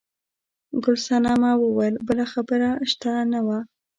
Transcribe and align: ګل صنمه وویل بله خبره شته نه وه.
ګل 0.83 0.97
صنمه 1.05 1.51
وویل 1.63 1.95
بله 2.07 2.25
خبره 2.33 2.69
شته 2.91 3.11
نه 3.31 3.39
وه. 3.45 3.59